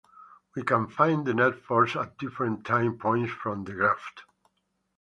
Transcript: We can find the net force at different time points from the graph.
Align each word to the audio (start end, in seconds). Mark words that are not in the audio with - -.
We 0.55 0.63
can 0.63 0.87
find 0.87 1.27
the 1.27 1.35
net 1.35 1.53
force 1.59 1.95
at 1.95 2.17
different 2.17 2.65
time 2.65 2.97
points 2.97 3.31
from 3.33 3.65
the 3.65 3.73
graph. 3.73 4.15